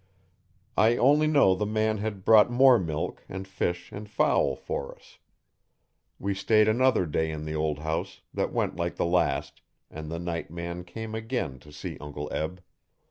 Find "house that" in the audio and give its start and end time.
7.77-8.51